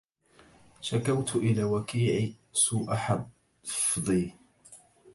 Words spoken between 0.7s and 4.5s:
شكوت إلى وكيع سوء حفظي